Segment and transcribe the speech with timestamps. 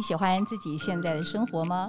[0.00, 1.86] 你喜欢自己现在的生活吗？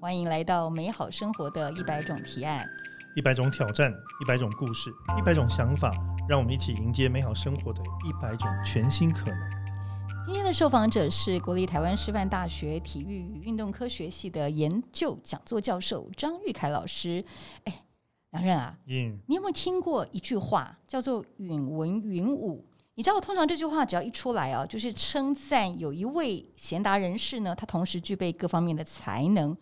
[0.00, 2.68] 欢迎来到美好生活的一百种提案。
[3.14, 5.92] 一百种挑战，一百种故事，一百种想法，
[6.28, 9.38] 让我们一起迎接美好生活的一百种全新可能。
[10.24, 17.24] 今天的受访者是国立台湾师范大学体育与运动科学系的研究讲座教授张玉凯老师。
[17.62, 17.84] 哎，
[18.32, 22.66] 梁任啊，嗯，你有没有听过一句话叫做“允文允武”？
[22.94, 29.56] 你知道，通常这句话只要一出来啊，就是称赞有一位贤达人士呢，他同时具备各方面的才能。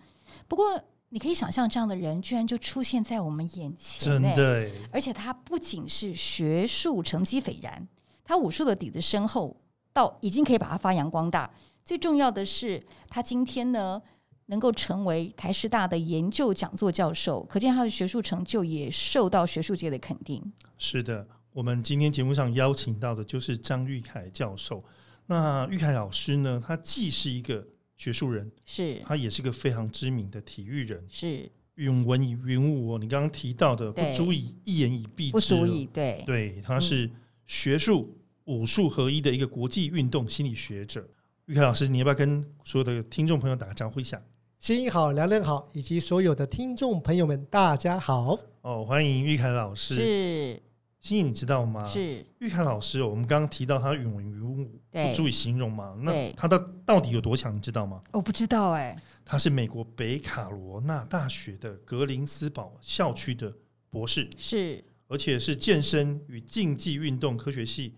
[0.49, 7.87] 不过，你可以想象，这样的人居然就出现在我们眼前，真的，而且他不仅是学术成绩斐然，
[8.25, 9.57] 他武术的底子深厚，
[9.93, 11.49] 到已经可以把它发扬光大。
[11.85, 14.03] 最重要的是，他今天呢
[14.47, 20.53] 能够成为台师大的研究讲座教授，可见他的学术成就也受到学术界的肯定。
[20.79, 21.27] 是的。
[21.53, 24.83] 我们今天节目上邀请到的就是张玉凯教授。
[25.27, 26.63] 那玉凯老师呢？
[26.65, 32.99] 他既是一个学术人，是他也是个非常知名的体育人，是允文以云武哦。
[32.99, 37.11] 你刚刚提到的，不足以一言以蔽之，不足以对对，他是
[37.47, 41.05] 学术武术合一的一个国际运动心理学者。
[41.47, 44.23] 玉凯老师，你要不要跟所有的听众朋友打个招呼一下？
[44.61, 48.85] 新英好，梁人好，以及所有的听众朋友们，大家好哦！
[48.85, 50.63] 欢迎玉凯老师，是。
[51.01, 51.85] 心怡，你知道吗？
[51.87, 55.97] 是玉涵老师，我们刚刚提到他允文允武，不足以形容嘛？
[56.01, 57.55] 那他的到底有多强？
[57.57, 58.03] 你知道吗？
[58.13, 58.97] 我不知道哎。
[59.25, 63.53] 他是美国北卡罗纳大学的格林斯堡校区的
[63.89, 67.95] 博士，是，而且是健身与竞技运动科学系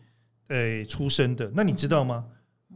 [0.48, 1.50] 诶出身的。
[1.54, 2.26] 那你知道吗？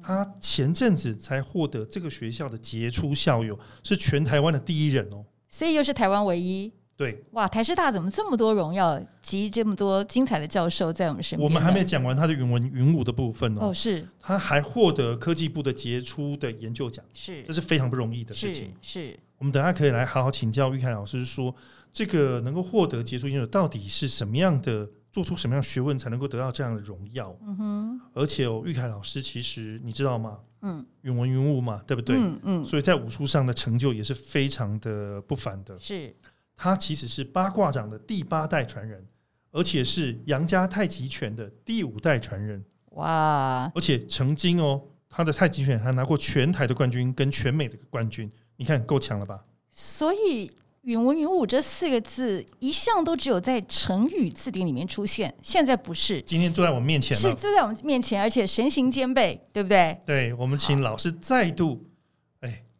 [0.02, 5.24] 他前阵子才获得这个学校的杰出校友，是全台湾的第一人哦。
[5.48, 6.72] 所以又是台湾唯一。
[6.96, 11.44] 对，哇，台师大怎么这么多荣耀及这么多精彩的教授在我们身边？
[11.46, 13.68] 我们还没讲完他的云文云武的部分哦。
[13.68, 18.72] 哦，是，他还获得科技部的杰出的研究奖，是，这是非常不容易的事情。
[18.80, 21.54] 是，我们等下可以来好好请教玉凯老师，说
[21.92, 27.36] 这个能够获得杰出研究，到底是什么样的，做出什么样学问才能够得到这样的荣耀？
[27.46, 28.00] 嗯哼。
[28.14, 30.38] 而且哦，玉凯老师其实你知道吗？
[30.62, 32.16] 嗯，云文云武嘛，对不对？
[32.16, 32.64] 嗯嗯。
[32.64, 35.78] 所以在武术上的成就也是非常的不凡的。
[35.78, 36.14] 是。
[36.56, 39.06] 他其实是八卦掌的第八代传人，
[39.52, 42.64] 而且是杨家太极拳的第五代传人。
[42.92, 43.70] 哇！
[43.74, 49.44] 而且曾经哦，他的太极拳还拿过全台的冠军跟全美的冠军，你看够强了吧？
[49.70, 50.50] 所以
[50.82, 56.22] “允文云武”这四个字一向都只有在成语字典里面出现，现在不是。
[56.22, 59.98] 今天坐在我们面前，是坐在我们面前，而且神形兼备，对不对？
[60.06, 61.82] 对，我们请老师再度。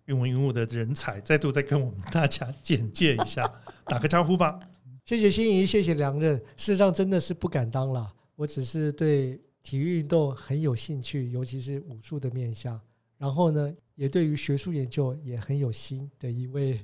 [0.06, 3.44] 云文云武的人才再度再跟我们大家简介一下，
[3.86, 4.58] 打个招呼吧。
[5.04, 6.36] 谢谢心仪，谢谢梁任。
[6.56, 12.80] 事实上真的是不敢当了，我只是对体育运动很有兴趣，尤其是武术的面向。
[13.18, 16.80] 然后呢，也对于学术研究也很有心的一位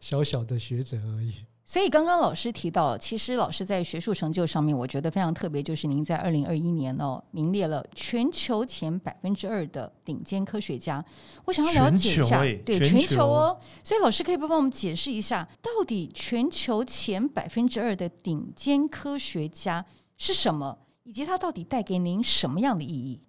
[0.00, 1.34] 小小的学者而已。
[1.66, 11.02] 所以刚刚老师提到，其实老师在学术成就上面，我觉得非常特别，就是您在二零二一年哦，名列了全球前百分之二的顶尖科学家。
[11.46, 19.86] 我想要了解一下，对全球哦，所以老师可以不帮我们解释一下，到底全球前百分之二的顶尖科学家
[20.18, 23.20] 是什么，以及它到底带给您什么样的意义？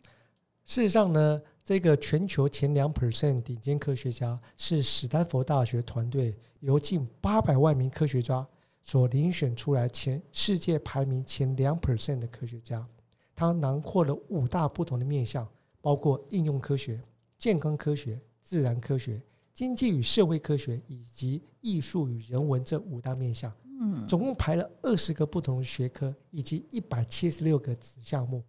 [0.65, 1.39] 事实上呢？
[1.65, 8.47] 这个全球前两 percent 顶尖科学家是史丹佛大学团队由近八百万名科学家
[8.83, 12.87] 所遴选出来前世界排名前两 percent 的科学家，
[13.35, 15.47] 他囊括了五大不同的面向，
[15.81, 17.01] 包括应用科学、
[17.35, 19.19] 健康科学、自然科学、
[19.51, 23.51] 经济与社会科学以及艺术与人文这五大面向。
[23.81, 28.43] 嗯，总共排了二十个不同的学科以及一百七十六个子项目。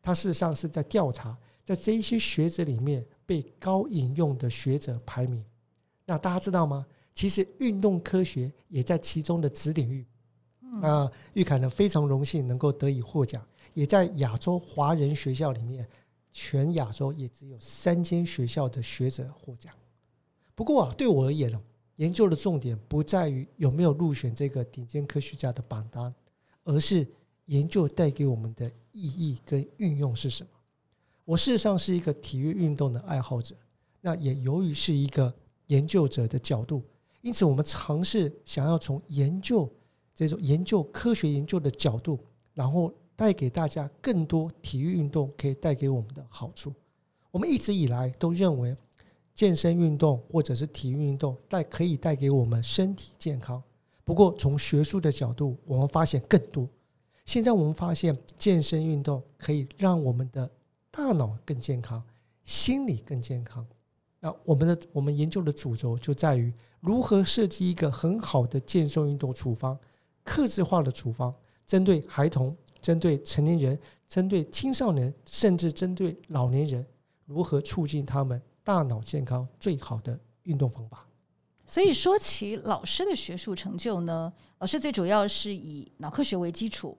[0.00, 1.36] 它事实上是在调查。
[1.64, 5.44] 在这一些学者里面被高引用的学者排名，
[6.04, 6.86] 那大家知道吗？
[7.14, 10.06] 其实运动科学也在其中的子领域。
[10.80, 15.86] 那玉凯呢非常荣幸能够得以获奖，也在亚洲华人学校里面，
[16.32, 19.72] 全亚洲也只有三间学校的学者获奖。
[20.54, 21.60] 不过啊，对我而言呢，
[21.96, 26.14] 研究的重点不在于有没有入选这个顶尖科学家的榜单，
[26.64, 27.06] 而是
[27.46, 30.50] 研究带给我们的意义跟运用是什么。
[31.24, 33.54] 我事实上是一个体育运动的爱好者，
[34.00, 35.32] 那也由于是一个
[35.68, 36.82] 研究者的角度，
[37.20, 39.70] 因此我们尝试想要从研究
[40.14, 42.18] 这种研究科学研究的角度，
[42.54, 46.74] 然后带给大家更多体育运动可以带给我们的好处。
[47.30, 48.76] 我们一直以来都认为
[49.34, 53.62] 健身运动或者是体育运动带可以带给我们身体健康，
[54.04, 56.68] 不过从学术的角度，我们发现更多。
[57.24, 60.50] 现在我们发现健身运动可以让我们的
[60.92, 62.04] 大脑更健康，
[62.44, 63.66] 心理更健康，
[64.20, 69.76] 那我们的我们研究的主轴就在于如何设计一个很好的健身运动处方，
[70.22, 71.34] 克制化的处方，
[71.66, 76.86] 针对孩童、针对成年人、针对青少年，甚至针对老年人，
[77.24, 81.06] 如何促进他们大脑健康最好的运动方法。
[81.64, 86.98] 所以说起老师的学术成就呢，老师最主要是以脑科学为基础。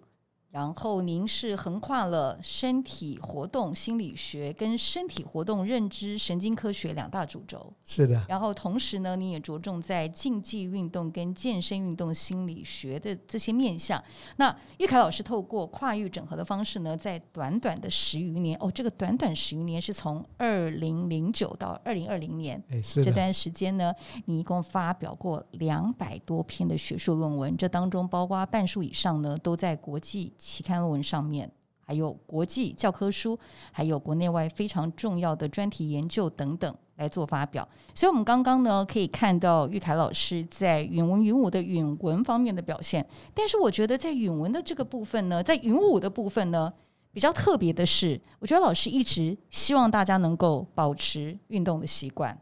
[0.54, 8.24] 然后您是横跨了身体活动心理学跟身体活动认知神经科学两大主轴，是的。
[8.30, 14.00] 然后同时呢，你也着重在竞技运动跟健身运动心理学的这些面向。
[14.36, 23.92] 那玉凯老师透过跨域整合的方式呢，在短短的十余年，哦，这个短短十余年是从二零零九到二零二零年，哎，是这段时间呢，
[24.26, 30.32] 你一共发表过两百多篇的学术论文，这当中包括半数以上呢，都在国际。
[30.44, 31.50] 期刊论文上面，
[31.80, 33.40] 还有国际教科书，
[33.72, 37.68] 还有国内外非常重要的专题研究等等来做发表。
[37.96, 43.08] 所以，我们刚刚呢可以看到玉凯老师在允文允武的允文方面的表现。
[43.34, 46.72] 但是，我觉得在允文的这个部分呢，在允武的部分呢，
[47.14, 52.38] 比较特别的是，我觉得老师一直希望大家能够保持运动的习惯。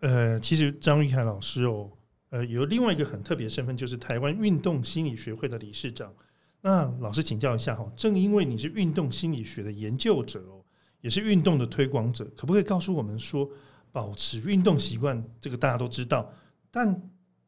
[0.00, 1.90] 呃，其实张玉凯老师哦，
[2.30, 6.12] 呃，有另外一个很特别身份，就是台湾运动心理学会的理事长。
[6.64, 10.64] 那老师请教一下哈，正因为你是运动心理学的研究者哦，
[11.00, 13.50] 也是运动的推广者，可不可以告诉我们说，
[13.90, 16.32] 保持运动习惯这个大家都知道，
[16.70, 16.88] 但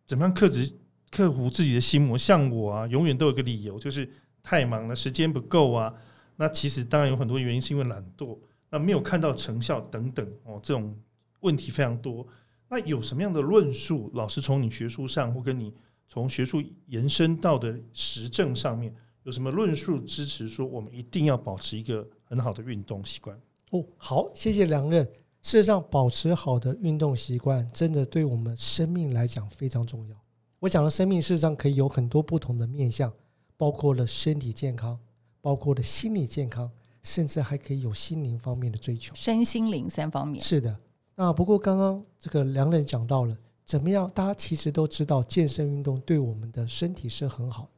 [0.04, 0.68] 怎么样克制
[1.12, 2.18] 克服自己的心魔？
[2.18, 4.10] 像我啊，永远都有个理由，就是
[4.42, 5.94] 太忙了，时间不够啊。
[6.34, 8.36] 那其实当然有很多原因，是因为懒惰，
[8.68, 10.92] 那没有看到成效等等哦，这种
[11.38, 12.26] 问题非常多。
[12.68, 14.10] 那有什么样的论述？
[14.14, 15.72] 老师从你学术上或跟你
[16.08, 18.92] 从学术延伸到的实证上面。
[19.24, 23.38] 有什么论述支持说我们一定要保持一个很好的运动习惯？
[23.70, 25.04] 哦，好，谢谢梁任。
[25.40, 30.16] 事实上，保持好的运动习惯真的对我们生命来讲非常重要。
[30.58, 33.12] 我讲的生命，事实上可以有很多不同的面向，
[33.56, 34.98] 包括了身体健康，
[35.40, 36.70] 包括了心理健康，
[37.02, 40.42] 甚至还可以有心灵方面的追求，身心灵三方面。
[40.42, 40.78] 是的。
[41.14, 44.10] 那不过刚刚这个梁任讲到了怎么样？
[44.14, 47.70] 大家其实都知道，健身运动对我们的身体是很好。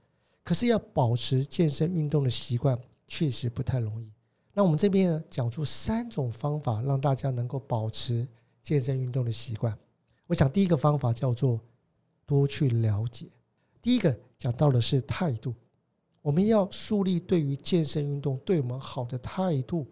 [0.47, 2.79] 可是要保持健身运动的习惯，
[3.09, 4.09] 确实不太容易。
[4.55, 8.25] 那我们这边呢，讲出三种方法，让大家能够保持
[8.63, 9.77] 健身运动的习惯。
[10.29, 11.59] 我想第一个方法叫做
[12.25, 13.27] 多去了解。
[13.83, 15.53] 第一个讲到的是态度，
[16.23, 19.85] 我们要树立对于健身运动对我们好的态度。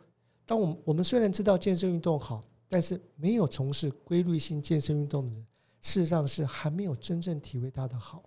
[0.47, 5.45] 当我们我们虽然知道健身运动好，但是没有从事规律性健身运动的人，
[5.83, 8.23] 事实上是还没有真正体会它的好。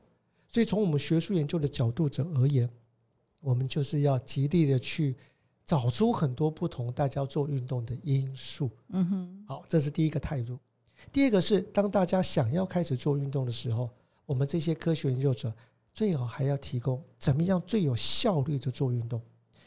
[0.58, 2.68] 所以，从我们学术研究的角度者而言，
[3.42, 5.16] 我们就是要极力的去
[5.64, 8.68] 找出很多不同大家做运动的因素。
[8.88, 10.58] 嗯哼，好，这是第一个态度。
[11.14, 13.88] 第二个是，当大家想要开始做运动的时候，
[14.26, 15.54] 我们这些科学研究者
[15.94, 19.22] 最好还要提供怎么样最有效率的做运动，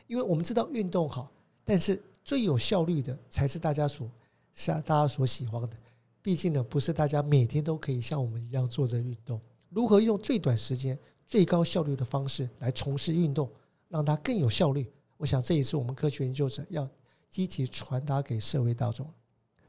[0.08, 1.30] 因为我们知道运动好，
[1.64, 4.10] 但是最有效率的才是大家所
[4.54, 5.76] 是大家所喜欢的。
[6.20, 9.40] 毕竟呢，不是大家每天都可以像我们一样做着运动。
[9.70, 13.50] 如何用最短时间、最高效率的方式来从事运动，
[13.88, 14.86] 让它更有效率？
[15.16, 16.88] 我想这也是我们科学研究者要
[17.28, 19.06] 积极传达给社会大众。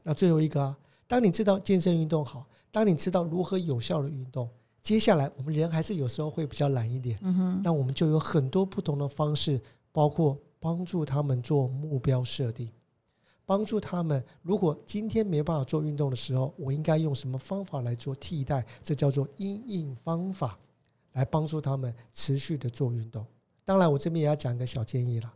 [0.02, 4.48] 那最后一个啊，当你知道健身运动好，当你知道如何有效的运动，
[4.80, 7.18] 接下来我们人还是有时候会比较懒一点。
[7.22, 9.60] 嗯哼，那我们就有很多不同的方式，
[9.92, 12.68] 包括帮助他们做目标设定。
[13.44, 18.64] 帮助他们，如果今天没办法做运动的时候，我应该用什么方法来做替代？
[18.82, 20.58] 这叫做因应方法，
[21.12, 23.26] 来帮助他们持续的做运动。
[23.64, 25.32] 当然，我这边也要讲一个小建议了。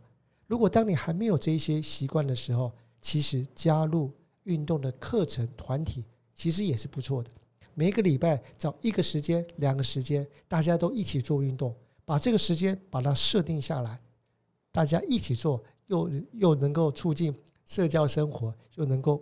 [0.47, 2.71] 如果当你还没有这些习惯的时候，
[3.01, 4.11] 其实加入
[4.43, 7.29] 运动的课程团体其实也是不错的。
[7.73, 14.01] 每个礼拜找一个时间、两个时间，大家都一起做运动，把这个时间把它设定下来，
[14.71, 17.35] 大家一起做，又又能够促进。
[17.67, 19.21] 社交生活就能够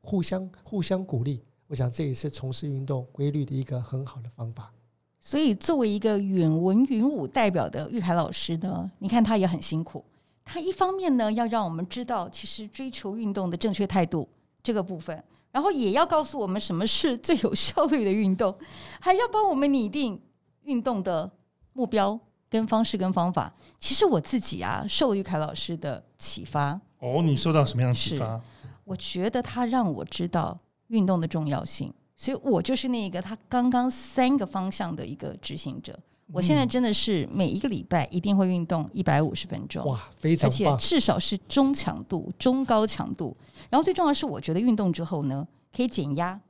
[0.00, 4.72] 互相互相鼓励，我想这也是从事运动规律的一个很好的方法。
[5.20, 10.02] 所以，作为一个远文云武代表的玉海老师呢，你看他也很辛苦。
[10.46, 14.26] 他一方面呢要让我们知道，其实追求运动的正确态度
[14.62, 15.22] 这个部分，
[15.52, 18.54] 然后也要告诉我们什么是最有效率的运动，
[18.98, 20.18] 还要帮我们拟定
[20.62, 21.30] 运动的
[21.74, 23.54] 目标跟方式跟方法。
[23.78, 26.80] 其实我自己啊，受玉凯老师的启发。
[27.04, 28.40] 哦，你受到什么样的启发？
[28.84, 35.98] 我觉得他让我知道运动的重要性，所以我就是那个他刚刚三个方向的一个执行者。
[36.32, 40.72] 我现在真的是每一个礼拜一定会运动一百五十分钟，哇，非常棒！
[40.72, 43.36] 而且至少是中强度、中高强度。
[43.68, 45.46] 然后最重要的是，我觉得运动之后呢，
[45.76, 46.40] 可以减压，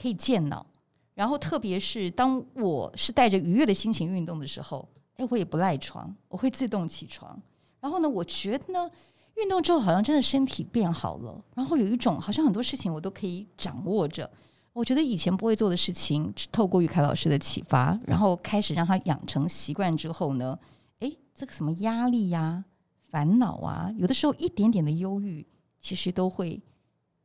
[0.00, 0.66] 可以健脑。
[1.14, 7.40] 然后，特别是当我是带着愉悦的心情运动的时候，哎，我也不赖床，我会自动起床。
[7.80, 8.90] 然后呢，我觉得呢，
[9.36, 14.30] 运动之后好像真的身体变好了，然后有一种好像很多事情我都可以掌握着。
[14.72, 20.58] 我觉得以前不会做的事情，透过玉凯老师的启发，然后开始让他养成习惯之后呢，
[20.98, 22.64] 哎，这个什么压力呀、
[23.08, 25.46] 烦恼啊，有的时候一点点的忧郁，
[25.80, 26.60] 其实都会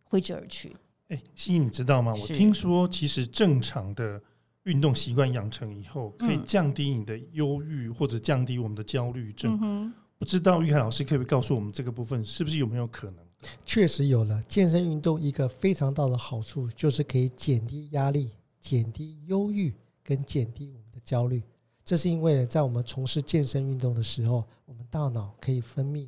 [0.04, 0.76] 挥之而去。
[1.08, 2.14] 哎，西西，你知道吗？
[2.14, 4.22] 我听说，其实正常的
[4.64, 9.92] 运动习惯养成以后，可以降低你的忧郁，或者降低我们的焦虑症。
[10.20, 13.26] 不知道玉海老师可不可以告诉我们这个部分是不是有没有可能？
[13.64, 19.74] 确实有了，健身运动一个非常大的好处就是可以减低压力、减低忧郁
[20.04, 21.42] 跟减低我们的焦虑。
[21.86, 26.06] 这是因为在我们从事健身运动的时候，我们大脑可以分泌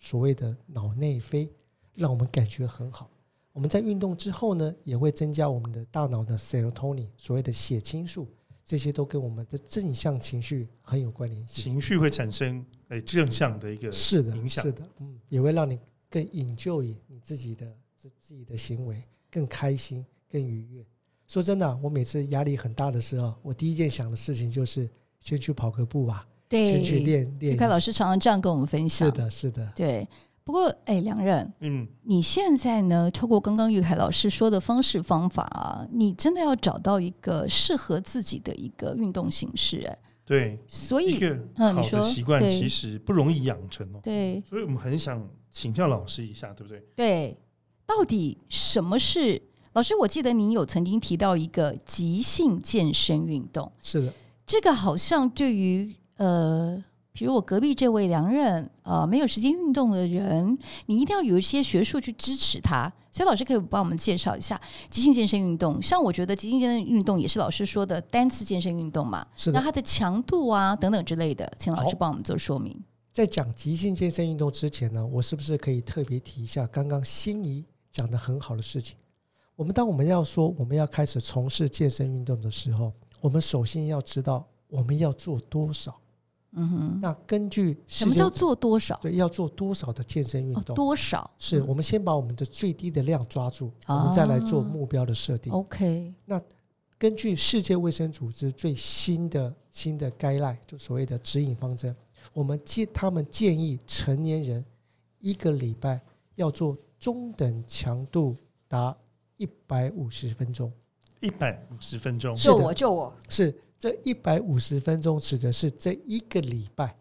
[0.00, 1.48] 所谓的脑内啡，
[1.94, 3.08] 让我们感觉很好。
[3.52, 8.26] 我们在运动之后呢，也会增加我们的大脑的 serotonin，所谓的血清素，
[8.64, 11.64] 这些都跟我们的正向情绪很有关联性。
[11.64, 15.78] 情绪会产生诶正向的一个是的影响，是的，嗯，也会让你
[16.08, 17.66] 更 enjoy 你自己的
[17.96, 20.84] 自自己的行为，更开心、更愉悦。
[21.26, 24.88] 说真的，我每次压力很大的时候，我第一件想的事情就是
[25.20, 27.52] 先去跑个步吧，对，先去练练。
[27.54, 30.08] 你看老师常常这样跟我们分享，是的，是的，对。
[30.44, 33.10] 不过，哎，梁任，嗯，你现在呢？
[33.10, 44.00] 透过刚刚玉凯老师说的方式方法啊，你真的要找到一个适合自己的一个运动形式，哎，对，所以一个好的习惯其实不容易养成哦。
[44.02, 46.84] 对，所以我们很想请教老师一下，对不对？
[46.94, 47.38] 对，
[47.86, 49.40] 到底什么是
[49.72, 49.96] 老师？
[49.96, 54.12] 我记得您有曾经提到一个即兴健身运动，是的，
[54.44, 56.84] 这个好像对于呃。
[57.16, 62.92] 比如我隔壁这位良人，呃，没有时间运动的人，你一定要有一些学术去支持他。
[63.12, 65.80] 所以老师可以帮我们介绍一下即兴健身运动。
[65.80, 72.76] 像我觉得即兴健身运动也是老师说的单次健身运动嘛，那它的强度啊等等之类的，请老师帮我们做说明。
[73.12, 78.96] 在讲即兴健身运动之前呢，我是不是可以特别提一下刚刚心仪讲的很好的事情？
[79.54, 85.94] 我们当我们要说我们要开始从事健身运动的时候，我们首先要知道我们要做多少。
[86.56, 88.96] 嗯哼，那根据什么叫做多少？
[89.02, 90.74] 对，要做多少的健身运动？
[90.76, 91.28] 多少？
[91.36, 95.52] 是我们先把我们的最低的量抓住，我们再来做目标的设定。
[95.52, 96.14] OK。
[96.24, 96.40] 那
[96.96, 101.94] 根据世界卫生组织最新的新的 guideline，就所谓的指引方针，
[102.32, 104.64] 我们建他们建议成年人
[105.18, 106.00] 一个礼拜
[106.36, 108.34] 要做中等强度
[108.68, 108.96] 达
[109.36, 110.72] 一百五十分钟。
[111.20, 112.34] 一百五十分钟？
[112.36, 112.74] 救我！
[112.74, 113.14] 救我！
[113.28, 113.54] 是。
[113.76, 116.96] 这一百五十分钟指的是这一个礼拜，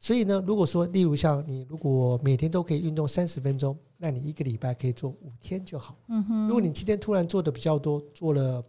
[0.00, 5.96] 所以呢，如果说例如像你如果每天都可以运动三十分钟，那你一个礼拜可以做五天就好。
[6.08, 6.48] 嗯哼。
[6.48, 8.64] 如果你今天突然做的比较多，做了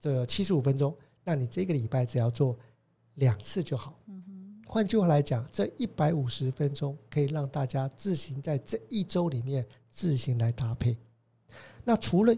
[0.00, 2.56] 这七十五分钟，那你这个礼拜只要做
[3.16, 3.98] 两次就好。
[4.06, 4.62] 嗯哼。
[4.66, 10.96] 换句话来讲，这一百五十分钟可以让大家自行在这一周里面自行来搭配。
[11.84, 12.34] 那除了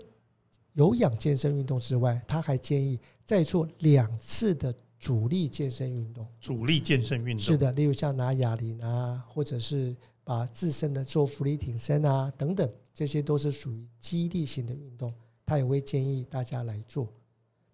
[0.76, 6.26] 有氧健身运动之外，他还建议再做两次的主力健身运动。
[6.38, 15.10] 主力健身运动是的，例如像拿哑铃啊，或者是把自身的做浮力挺身啊等等，这些都是属于激励型的运动。
[15.46, 17.08] 他也会建议大家来做。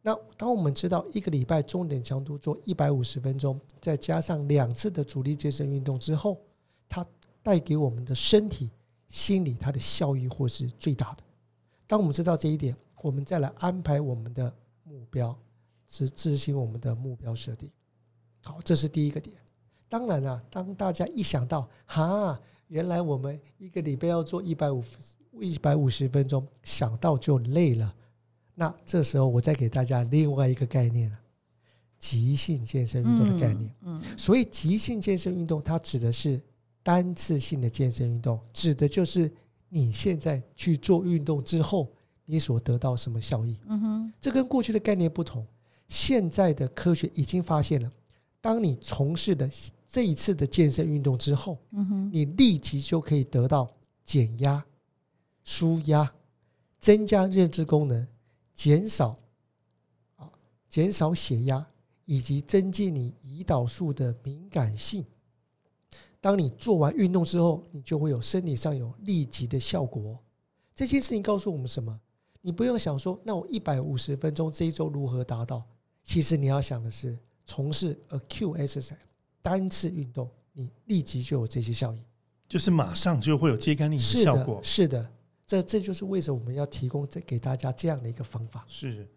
[0.01, 6.41] 那当我们知道一个礼拜重点强度做一百五十分钟，再加上两次的主力健身运动之后，
[6.89, 7.05] 它
[7.43, 8.71] 带给我们的身体、
[9.09, 11.25] 心理它的效益或是最大的。
[11.89, 12.77] 当我们知道这一点。
[13.03, 14.55] 我们再来安排我们的
[14.85, 15.37] 目标，
[15.89, 17.69] 执执行我们的目标设定。
[18.45, 19.37] 好，这是第一个点。
[19.89, 24.83] 当然了，当大家一想到哈，原来我们一个礼拜要做一百五
[25.41, 27.95] 一百五十分钟，想到就累了。
[28.55, 31.19] 那这时候我再给大家另外一个概念了：
[31.99, 33.75] 急性健身运动的概念。
[33.83, 36.41] 嗯，所以急性健身运动它指的是
[36.83, 39.31] 单次性的健身运动，指的就是
[39.69, 41.93] 你现在去做运动之后。
[42.25, 43.59] 你所得到什么效益？
[43.67, 45.47] 嗯哼，这跟过去的概念不同。
[45.89, 47.93] 现在的科学已经发现了，
[48.41, 49.51] 当你从事的
[49.87, 53.69] 这一次的健身运动之后，嗯哼，你立即就可以得到
[54.05, 54.65] 减压、
[55.45, 56.11] 舒压、
[56.81, 58.07] 增加认知功能、
[58.55, 59.19] 减少
[60.17, 60.31] 啊、
[60.69, 61.67] 减少血压
[62.07, 65.05] 以及增进你胰岛素的敏感性。
[66.21, 70.19] 当你做完运动之后，你就会有生理上有立即的效果。
[70.75, 72.01] 这件事情告诉我们什么？
[72.45, 75.65] 你不用想说，那我一百五十分钟这一周如何达到？
[76.03, 78.97] 其实你要想的是，从事 acute exercise
[79.41, 82.05] 单次运动，你立即就有这些效应，
[82.49, 84.61] 就是马上就会有揭竿力的效果。
[84.61, 85.09] 是的，
[85.47, 88.65] 这这就是为什么我们要提供这给大家这样的一个方法。
[88.67, 89.09] 是，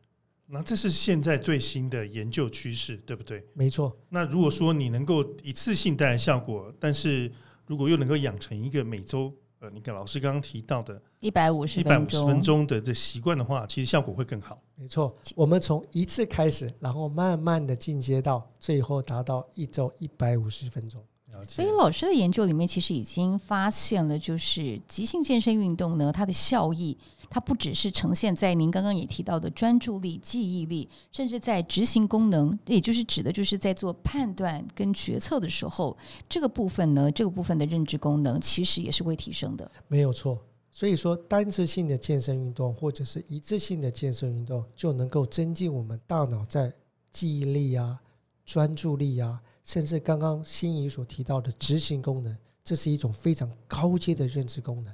[0.46, 3.44] 那这是现在最新的研究趋势，对不对？
[3.54, 3.98] 没错。
[4.10, 7.32] 那如果说你能够一次性带来效果，但是
[7.66, 9.34] 如果又能够养成一个每周。
[9.70, 14.62] 你看老师刚刚提到的，一百五十一百五十分钟的这习惯的话，其实效果会更好。
[14.76, 21.04] 没错，我们从一次开始，然后慢慢的进阶到最后达到一周一百五十分钟。
[21.44, 26.98] 所以老师的研究里面，其实已经发现了，就是急性健身运动呢，它的效益。
[27.28, 35.98] 它不只是呈现在您刚刚也提到的专注力、记忆力，甚至在执行功能，也就是指的就是在做判断跟决策的时候，
[36.30, 39.70] 这个部分呢，这个部分的认知功能其实也是会提升的。
[39.88, 40.40] 没有错，
[40.72, 46.72] 所以说单次性的健身运动或者是一次性的健身运动，就能够增进我们大脑在
[47.12, 48.00] 记忆力啊、
[48.46, 54.94] 专注力啊，甚至刚刚心仪所提到的执行功能，这是一种非常高阶的认知功能。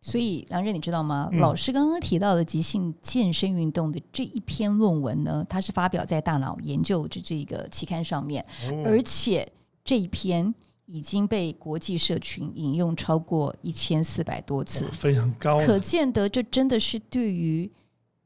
[0.00, 1.28] 所以，梁任，你知道吗？
[1.32, 8.44] 老师刚刚提到的即兴健身运动的这一篇论文呢，它是发表在《大脑研究》这这个期刊上面，
[8.84, 9.46] 而且
[9.84, 10.54] 这一篇
[10.86, 15.58] 已经被国际社群引用超过一千四百多次，非常高。
[15.66, 17.70] 可见得，这真的是对于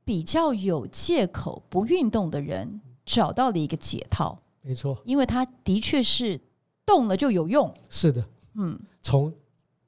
[0.04, 4.38] 比较有借口不运动的人找到了一个解套。
[4.62, 6.40] 没错，因为它的确是
[6.86, 7.72] 动了就有用。
[7.90, 9.32] 是的，嗯，从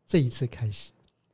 [0.06, 0.90] 这一次开始。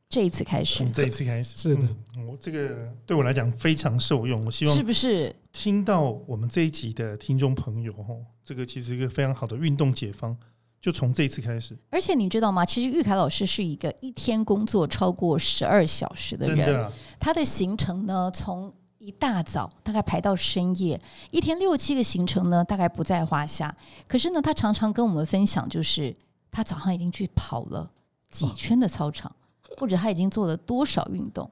[0.08, 1.82] 这一次开始，从这一次开始，是的，
[2.26, 4.44] 我这个对我来讲非常受用。
[4.44, 10.36] 我希望是不是听到我们这一集的听众朋友，哦，这个其实一个非常好的运动解方，
[10.80, 11.78] 就从这一次开始。
[11.90, 12.66] 而且你知道吗？
[12.66, 21.00] 其实玉凯老师是一个一天工作超过十二小时的人，他的行程呢，从一大早大概排到深夜，
[21.32, 23.76] 一天六七个行程呢，大概不在话下。
[24.06, 26.14] 可是呢，他常常跟我们分享，就是
[26.52, 27.90] 他早上已经去跑了
[28.30, 29.34] 几圈的操场。
[29.78, 31.50] 或者他已经做了多少运动？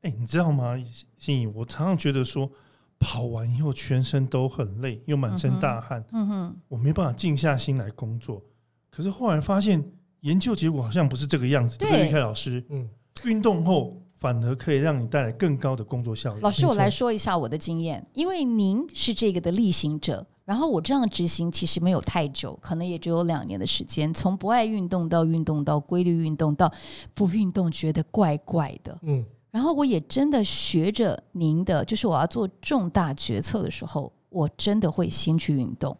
[0.00, 0.74] 哎，你知道吗，
[1.18, 1.46] 心怡？
[1.48, 2.50] 我常常觉得说，
[2.98, 8.40] 跑完以后全身都很累，又满身大汗，嗯哼，我没办法静下心来工作。
[8.88, 9.84] 可是后来发现，
[10.20, 12.64] 研究结果好像不是这个样子，对不对，凯老师？
[12.70, 12.88] 嗯，
[13.24, 16.40] 运动后反而可以让你带来更高的工作效率。
[16.40, 20.26] 老师，我来说一下我的经验，因为您是这个的例行者。
[20.44, 24.10] 然后我这样执行其实没有太久，可能也只有两年的时间。
[24.14, 26.72] 从不爱运动到运动，到规律运动，到
[27.12, 28.98] 不运动觉得怪怪的。
[29.02, 35.94] 嗯，然后我也真的学着您的，就是我要做重大决策的时候，我真的会先去运动。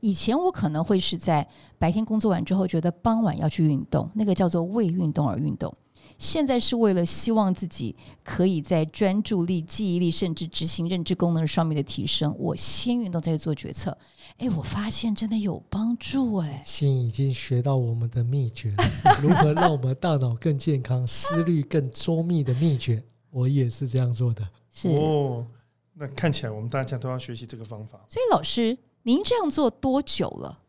[0.00, 1.46] 以前我可能会是在
[1.78, 5.74] 白天工作完之后，觉得傍晚要去运动，那个叫做为运动而运动。
[6.18, 12.34] 现在是为了希望自己可以在专注力、记忆力，甚至执行认知功能上面的提升。
[12.38, 13.96] 我先运动再去做决策，
[14.38, 16.62] 哎，我发现真的有帮助哎。
[16.64, 18.84] 心已经学到我们的秘诀了，
[19.20, 24.48] 如何让我们大脑更健康、思虑更周密的秘诀， 我也是这样做的。
[24.72, 25.44] 是哦，
[25.92, 28.00] 那看起来我们大家都要学习这个方法。
[28.08, 30.60] 所以老师，您这样做多久了？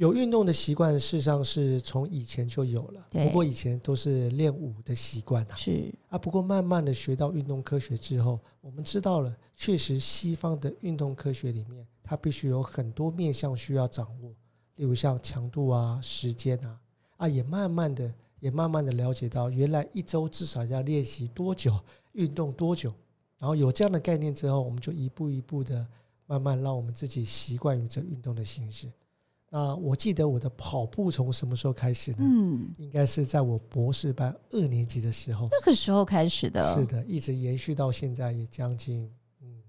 [0.00, 0.06] 哦。
[0.08, 3.06] 有运动的习惯，事实上是从以前就有了。
[3.10, 5.54] 不过以前都是练武的习惯啊。
[5.54, 14.30] 是啊，不过慢慢的学到运动科学之后，我们知道了，确实西方的运动科学里面，它必须有很多面向需要掌握，
[14.76, 16.80] 例如像强度啊、时间啊，
[17.18, 21.78] 啊，也慢慢的、也慢慢的了解到，原来一周至少要练习多久，
[22.12, 22.92] 运动多久。
[23.38, 25.86] 然后有这样的概念之后，我们就一步一步的
[26.26, 28.90] 慢慢让我们自己习惯于这运动的形式。
[29.52, 32.18] 那我记得我的跑步从什么时候开始呢？
[32.20, 35.48] 嗯，应该是在我博士班二年级的时候。
[35.50, 39.60] 那个时候开始的，是的，一直延续到现在也将近嗯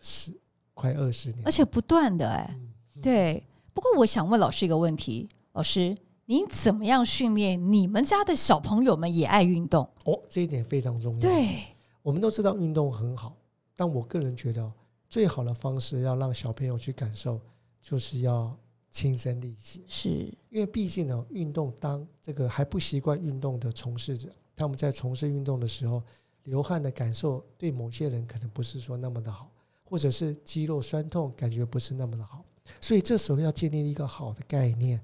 [0.00, 0.32] 十
[0.72, 2.58] 快二十年，而且不断的哎，
[3.02, 3.44] 对。
[3.74, 5.94] 不过我想问老师一个问题，老师，
[6.24, 9.86] 您怎么样训练你们家的小朋友们也爱运动？
[10.06, 11.20] 哦，这一点非常重要。
[11.20, 11.58] 对，
[12.00, 13.36] 我们都知道运动很好，
[13.76, 14.72] 但我个人觉得
[15.10, 17.38] 最好的方式要让小朋友去感受，
[17.82, 18.56] 就是要。
[18.92, 20.08] 亲身力行，是
[20.50, 26.02] 因为毕竟呢，运动当这个还不习惯运动的从事者，他们在从事运动的时候，
[26.44, 29.50] 流汗的感受对某些人可能不是说那么的好，
[29.82, 32.44] 或者是肌肉酸痛感觉不是那么的好，
[32.82, 35.00] 所以这时候要建立一个好的概念。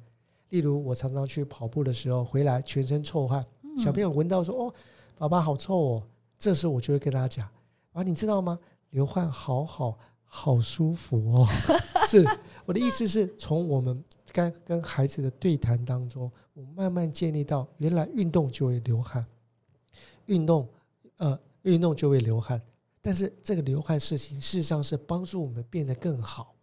[0.50, 3.44] 例如，我常常去跑步的时候回来全身臭汗，
[3.78, 4.74] 小朋友闻到说：“哦，
[5.16, 6.02] 爸爸好臭哦。”
[6.38, 7.48] 这时候我就会跟他讲
[7.92, 8.58] ：“啊，你知道吗？
[8.90, 9.98] 流汗好好。”
[10.30, 11.48] 好舒服哦！
[12.06, 12.24] 是
[12.64, 19.26] 我的意思是从我们跟跟孩子的对谈当中，我慢慢建立到原来运动就会流汗，
[20.26, 20.68] 运动
[21.16, 22.60] 呃运动就会流汗，
[23.00, 26.54] 但是这个流汗事情事实上是帮助我们变得更好，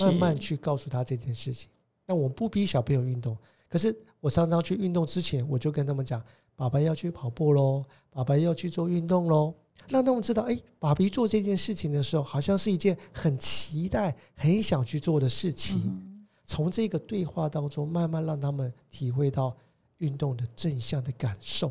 [0.00, 1.70] 慢慢去告诉他这件事情。
[2.06, 3.36] 那我们不逼小朋友运动，
[3.68, 6.20] 可是我常常去运动之前，我就跟他们讲
[6.56, 9.54] ：“爸爸要去跑步喽，爸爸要去做运动喽。”
[9.88, 16.26] 让他们知道，哎，爸比做这件事情的时候，好像是一件很期待、很想去做的事情。
[16.44, 19.56] 从这个对话当中，慢慢让他们体会到
[19.98, 21.70] 运动的正向的感受。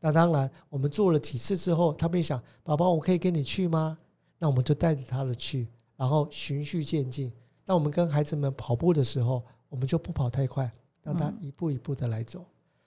[0.00, 3.96] 那当然，我们做了几次之后，他们想：“宝宝，我可以跟你去吗？”
[4.38, 7.32] 那我们就带着他的去，然后循序渐进。
[7.64, 10.70] 当我们跟孩子们跑步的时候，我们就不跑太快，
[11.02, 12.40] 让他一步一步的来走。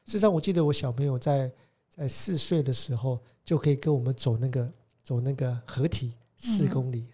[0.06, 1.52] 事实上，我记得我小朋友在
[1.98, 7.08] 在四岁的时候就可以跟我们走那个走那个合体四公里，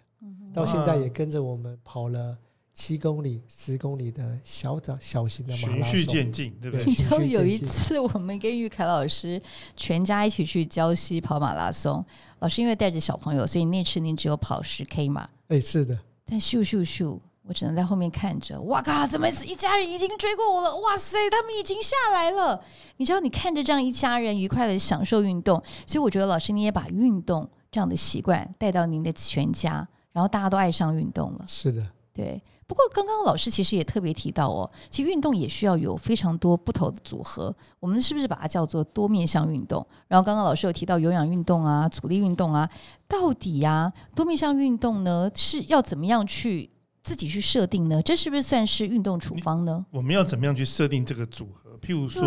[0.53, 2.37] 到现在也跟着我们跑了
[2.73, 5.91] 七公里、十公里的小小小型的马拉松。
[5.91, 6.93] 循序渐进，对不对？
[6.95, 9.41] 就有一次，我们跟玉凯老师
[9.77, 12.03] 全家一起去礁溪跑马拉松。
[12.39, 15.29] 老师因为带着小朋友，所以那次您只有跑十 K 嘛？
[15.47, 15.97] 哎，是的。
[16.25, 18.59] 但咻咻咻，我只能在后面看着。
[18.61, 19.05] 哇靠！
[19.05, 20.75] 怎么一家人已经追过我了？
[20.77, 22.63] 哇塞，他们已经下来了。
[22.97, 31.45] 你知道，你看着这样一家人愉快的享受运动，所以我觉得老师你也把运动这样的习惯带到您的全家，然后大家都爱上运动了。
[31.47, 32.41] 是的，对。
[32.65, 37.53] 不过，刚刚老师其实也特别提到哦，其实运动也需要有非常多不同的组合。
[37.79, 39.85] 我们是不是把它叫做多面向运动？
[40.07, 42.67] 然后，刚刚老师有提到有氧运动啊、阻力运动啊，
[43.07, 46.69] 到底呀，多面向运动呢是要怎么样去
[47.03, 48.01] 自己去设定呢？
[48.01, 49.85] 这是不是算是运动处方呢？
[49.91, 51.77] 我们要怎么样去设定这个组合？
[51.81, 52.23] 譬如说，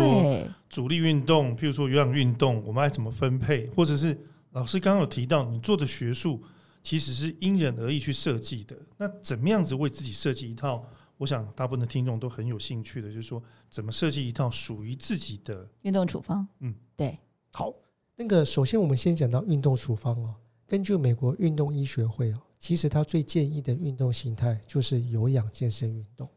[0.69, 3.67] 主力运动，譬如说有氧运动，我们爱怎么分配？
[3.75, 4.17] 或者是
[4.51, 6.41] 老师刚刚有提到你做的学术。
[6.83, 8.73] 其实是因人而异去设计的。
[8.95, 10.81] 那怎么样子为自己设计一套？
[11.17, 16.47] 我想大部分的听众都很有兴趣的，就是说怎么设计一套属于自己的运动处方。
[16.59, 17.19] 嗯，对。
[17.51, 17.73] 好，
[18.15, 20.35] 那个首先我们先讲到运动处方哦。
[20.65, 26.29] 根据美国运动医学会哦，其实他最建议的运动形态就是有氧健身运动，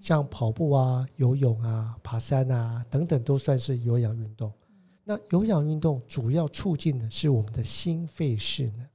[0.00, 4.52] 像跑步啊、游泳啊、爬山啊等等，都算是有氧运动。
[5.04, 8.86] 那有氧运动主要促进的是我们的心肺势能。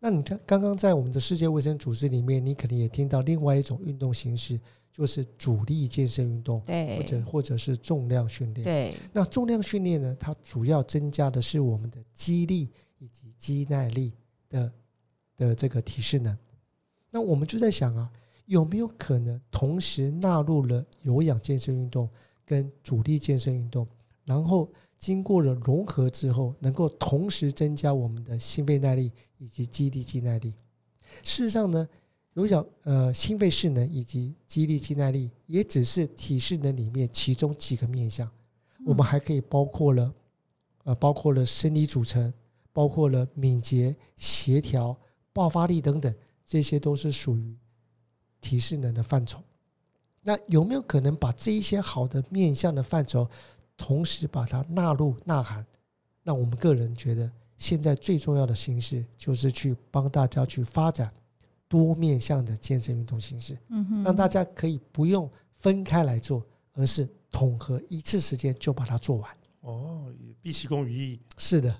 [0.00, 4.60] 那你看，刚刚在我们的世界卫生组织里面，你肯定也听到另外一种运动形式，
[4.92, 8.94] 就是主力健身运动，对，或者或者是重量训练，对。
[9.12, 14.12] 那重量训练呢，它主要增加的是我们的肌力以及肌耐力
[14.48, 14.72] 的
[15.38, 16.36] 的这个体适能。
[17.10, 18.12] 那我们就在想啊，
[18.44, 22.06] 有没有可能同时纳入了有氧健身运动
[22.44, 23.88] 跟主力健身运动，
[24.26, 24.68] 然后？
[24.98, 30.52] 经过了融合之后，能够同时增加我们的心肺耐力以及肌力肌耐力。
[31.22, 31.88] 事实上呢，
[32.32, 38.28] 有氧呃心肺势能以及肌力肌耐力也只是体适能里面其中几个面向。
[38.84, 40.12] 我们还可以包括了
[40.82, 42.34] 呃包括了生理组成，
[42.72, 44.98] 包括了敏捷、协调、
[45.32, 46.14] 爆发力等等，
[46.44, 47.56] 这些都是属于
[48.40, 49.42] 提示能的范畴。
[50.22, 53.28] 那有没有可能把这一些好的面向的范畴？
[53.76, 55.64] 同时把它纳入呐喊，
[56.24, 61.12] 那我们个人觉得，现在最重要的形式就是去帮大家去发展
[61.68, 69.30] 多面向的健身运动形式，嗯哼，让大家可以不用分开来做，而是统合一次时间就把它做完。
[69.60, 70.12] 哦，
[70.42, 71.20] 毕其功于一。
[71.36, 71.74] 是的。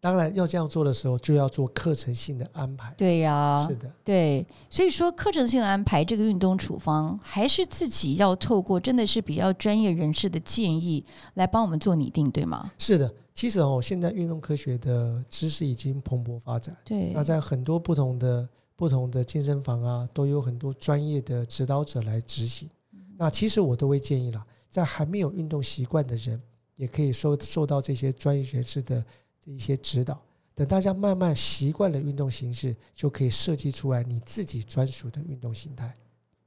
[0.00, 2.94] 当然要这样做的时候，就要做课程性的安排。
[2.96, 12.72] 对呀，是的，对，所以说课程性的安排，这个运动处方还是自己要透过真的是比较专业人士的建议来帮我们做拟定，对吗？
[12.78, 16.74] 是的，其实哦，现在运动科学的知识已经蓬勃发展。
[16.82, 22.70] 对，那在很多不同的不同的健身房啊，都有很多专业的指导者来执行。
[23.18, 26.40] 那其实我都会建议了，在还没有运动习惯的人，
[26.76, 29.04] 也可以受受到这些专业人士的。
[29.44, 30.20] 这一些指导，
[30.54, 35.94] 等大家慢慢习惯了运动形式，就可以设计出来你自己专属的运动形态。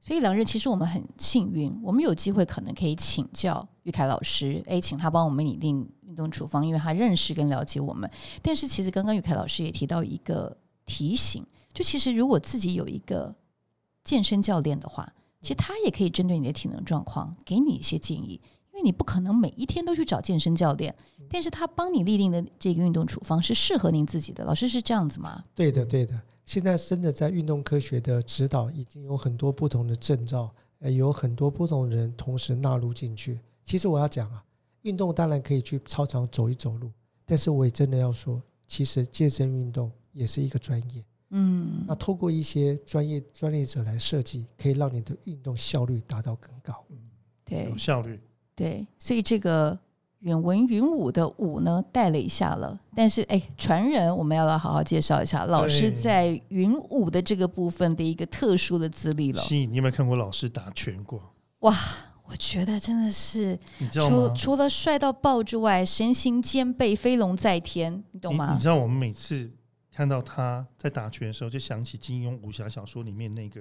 [0.00, 8.08] 所以，两日其实我们很幸运，我们有机会可能可以请教玉凯老师，诶，请他帮我们拟定运动处方，因为他认识跟了解我们。
[8.42, 10.54] 但是，其实刚刚玉凯老师也提到一个
[10.84, 13.34] 提醒，就其实如果自己有一个
[14.04, 18.40] 健身教练的话，其实他也可以针对你的体能状况给你一些建议。
[18.74, 20.92] 因为你不可能每一天都去找健身教练，
[21.30, 24.42] 但是他帮你立定的这个运动处方是适合您自己的。
[24.42, 25.44] 老师是这样子吗？
[25.54, 26.20] 对的，对的。
[26.44, 33.38] 现在真的在运动科学的指导已经有很多不同的证照，呃，有很多不同人同时纳入进去。
[33.64, 34.44] 其实我要讲啊，
[34.82, 36.90] 运动当然可以去操场走一走路，
[37.24, 41.04] 但是我也真的要说，其实健身运动也是一个专业。
[41.30, 46.84] 嗯，那透过一些专业专业者来设计，可以让你的运动效率达到更高。
[46.90, 46.98] 嗯，
[47.44, 48.20] 对，有效率。
[48.56, 49.76] 对，所以这个
[50.20, 59.42] 远文云武的武呢带了一下了，但是哎，传人我们要来好好介绍一下老师在云武的这个部分的一个特殊的资历了。
[59.50, 61.20] 你有没有看过老师打拳过？
[61.60, 61.76] 哇，
[62.26, 63.58] 我觉得真的是？
[63.90, 68.52] 除除了帅到爆之外，神形兼备，飞龙在天，你懂吗？
[68.54, 69.50] 你知道我们每次
[69.92, 73.60] 看到他在打拳的时候，就想起金庸武侠小说里面那个。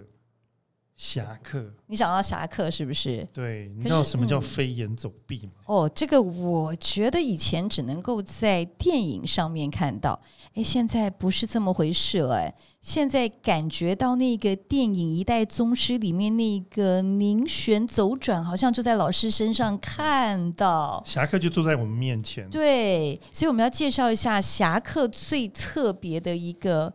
[1.04, 3.28] 侠客，你想到侠客是不是？
[3.34, 5.52] 对，你知道什么叫飞檐走壁吗？
[5.66, 10.18] 哦，这个我觉得以前只能够在电影上面看到，
[10.54, 12.36] 哎，现在不是这么回事了。
[12.36, 21.04] 哎，现在感觉到那个电影《一代宗师》里面那个凝旋走转，好像就在老师身上看到。
[21.06, 22.50] 侠客就坐在我们面前。
[22.50, 26.94] 对，所以我们要介绍一下侠客最特别的一个。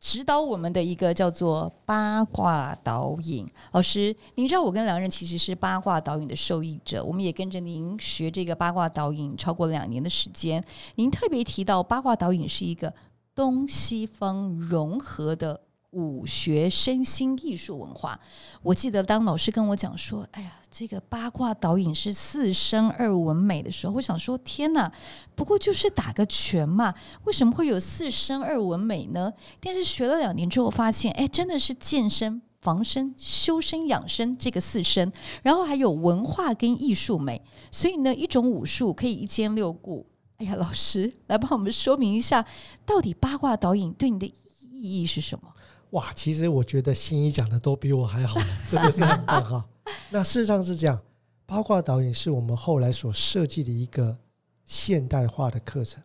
[0.00, 10.64] 指导我们的一个叫做八卦导引老师，您知道我跟梁任其实是八卦导引的受益者，我们也跟着您学这个八卦导引超过两年的时间。
[10.94, 12.92] 您特别提到八卦导引是一个
[13.34, 15.60] 东西方融合的。
[15.92, 18.18] 武学、身心艺术文化，
[18.62, 24.90] 我记得当老师跟我讲说：“哎呀，这个八卦导引是四声二文美的时候，我想说天哪，
[25.34, 29.32] 不过就是打个拳嘛，为什么会有四声二文美呢？
[29.60, 35.10] 但是学了两年之后，发现哎，真的是健身、防身、修身、养生这个四声，
[35.42, 40.06] 然后还有文化跟艺术美，所以呢，一种武术可以一兼六顾。
[40.36, 42.46] 哎呀，老师来帮我们说明一下，
[42.86, 45.52] 到底八卦导引对你的意义是什么？”
[45.90, 49.68] 哇，其实我觉得新一讲的都比我还好， 真的是很棒哈。
[50.10, 51.00] 那事实上是这样，
[51.46, 54.16] 八卦导引是我们后来所设计的一个
[54.64, 56.02] 现代化的课程。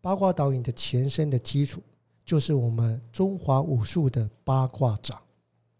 [0.00, 1.82] 八卦导引的前身的基础
[2.24, 5.18] 就是我们中华武术的八卦掌。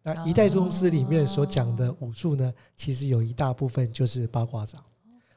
[0.02, 4.82] 那一代宗师里面所讲的武术呢，其实有一大部分就是八卦掌。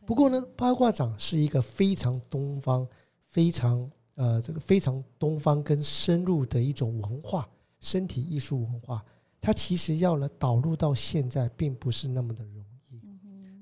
[0.06, 2.88] 不过呢，八卦掌是一个非常东方、
[3.30, 7.48] 非常呃这个非常东方跟深入的一种文化。
[7.88, 9.02] 身体艺术文化，
[9.40, 13.00] 它其实要呢导入到现在，并不是那么的容易。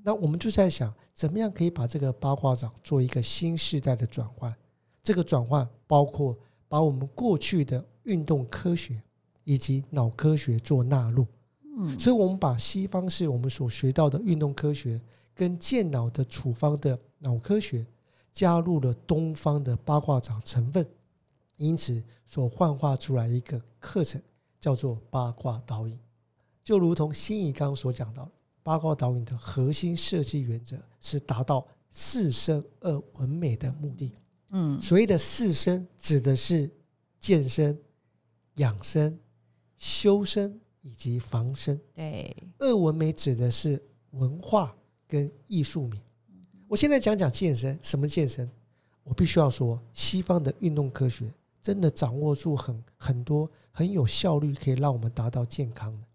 [0.02, 4.52] 那我们就在想，怎么样可以把这个八卦掌做一个新时代的转换？
[5.00, 6.36] 这个转换包括
[6.66, 9.00] 把我们过去的运动科学
[9.44, 11.24] 以及脑科学做纳入。
[11.78, 15.00] 嗯，所以我们把西方是我们所学到的运动科学
[15.34, 17.86] 跟健脑的处方的脑科学，
[18.32, 20.84] 加入了东方的八卦掌成分。
[21.56, 24.20] 因此，所幻化出来一个课程
[24.60, 25.98] 叫做八卦导引，
[26.62, 28.30] 就如同新义刚所讲到，
[28.62, 34.12] 八卦导引的核心设计原则是达到四生二文美的目的。
[34.50, 36.70] 嗯，所谓的四生指的是
[37.18, 37.78] 健身、
[38.56, 39.18] 养生、
[39.76, 41.80] 修身以及防身。
[41.94, 44.76] 对，二文美指的是文化
[45.08, 46.00] 跟艺术美。
[46.68, 48.50] 我现在讲讲健身，什么健身？
[49.04, 51.32] 我必须要说，西方的运动科学。
[51.66, 56.06] 真的掌握住很很多很有效率，可以让我们达到健康的。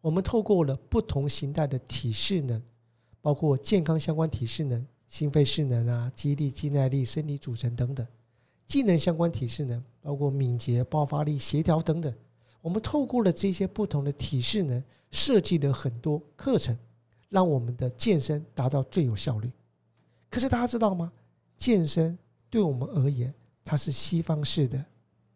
[0.00, 2.62] 我们透过了不同形态的体适能，
[3.20, 8.06] 包括健康相关体适能、心肺适能啊、肌力、肌耐力、身体组成等等；
[8.64, 12.14] 技能相关体适能，包括敏捷、爆发力、协调等等。
[12.60, 16.78] 我们透过了这些不同的体适能，设计了很多课程，
[17.28, 19.50] 让我们的健身达到最有效率。
[20.30, 21.12] 可是大家知道吗？
[21.56, 22.16] 健身
[22.48, 23.34] 对我们而言，
[23.66, 24.82] 它是西方式的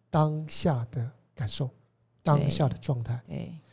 [0.08, 1.68] 当下的感受，
[2.22, 3.20] 当下的状态。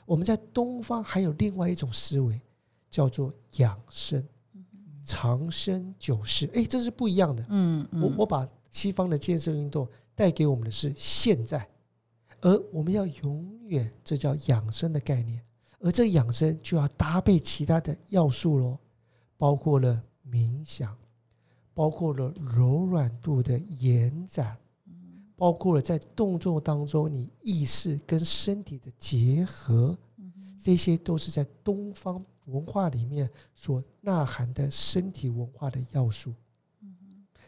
[0.04, 2.42] 我们在东方还有另外一种思维，
[2.90, 4.28] 叫做养生、
[5.04, 6.50] 长生久世。
[6.56, 7.46] 哎，这是不一样的。
[7.50, 11.70] 嗯，我我把西方的健身运动带给我们的是现在，
[12.42, 15.40] 而我们要永远，这叫养生的概念。
[15.80, 18.80] 而这养生就要搭配其他的要素喽，
[19.38, 20.98] 包括了冥想。
[21.78, 24.58] 包括了柔软度的延展，
[25.36, 29.96] 包括了在动作当中你意识跟身体的结合，
[30.60, 36.34] 这些都是在东方文化里面所呐含的身体文化的要素。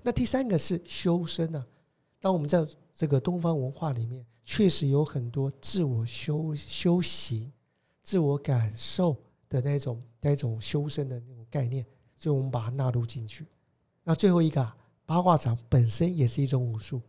[0.04, 1.66] 那第三个是修身呢？
[2.20, 2.64] 当我们在
[2.94, 7.52] 这个东方文化里面，确实有很多自我修修行、
[8.04, 9.18] 自我感受
[9.50, 11.84] 的那种那种修身的那种概念，
[12.16, 13.48] 所以我们把它纳入进去。
[14.10, 14.68] 那最后一个
[15.06, 17.00] 八卦掌本身也是一种武术。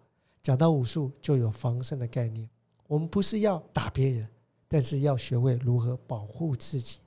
[0.43, 2.47] 讲到武术，就有防身的概念。
[2.87, 4.29] 我们不是要打别人，
[4.69, 6.99] 但是要学会如何保护自己。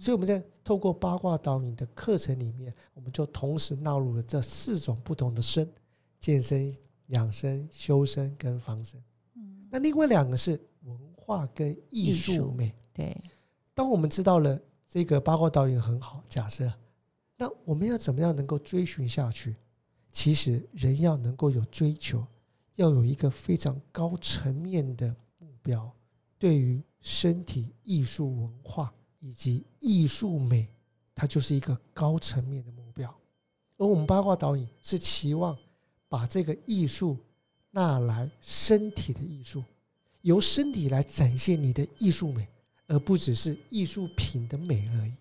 [0.00, 5.72] 所以我们在透过八卦导引的课程里面，我们就同时纳入了这四种不同的身：
[6.18, 9.00] 健身、养生、修身跟防身。
[9.70, 12.74] 那另外两个是文化跟艺术美。
[12.92, 13.16] 对。
[13.74, 16.68] 当我们知道了这个八卦导引很好，假设。
[17.36, 19.54] 那我们要怎么样能够追寻下去？
[20.10, 22.26] 其实人要能够有追求，
[22.76, 25.92] 要有一个非常高层面的目标。
[26.38, 30.68] 对于身体艺术文化以及艺术美
[31.14, 33.14] 它就是一个高层面的目标，
[33.78, 35.56] 而我们八卦导引是期望
[36.08, 37.18] 把这个艺术
[37.70, 39.62] 纳来身体的艺术，
[40.22, 42.48] 由身体来展现你的艺术美，
[42.86, 45.12] 而不只是艺术品的美而已。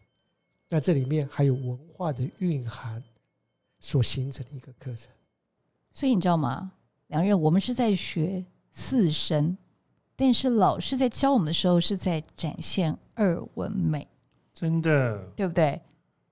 [0.70, 3.04] 那这里面还有文化的蕴含
[3.80, 5.12] 所形成的一个课程。
[5.92, 6.72] 所以你知道吗，
[7.08, 9.58] 梁任，我们是在学四声，
[10.16, 14.08] 但是老师在教我们的时候是在展现二文美。
[14.52, 15.80] 真的，对不对？